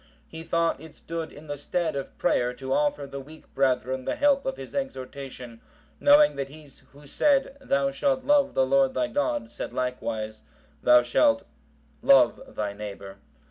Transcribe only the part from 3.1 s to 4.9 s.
the weak brethren the help of his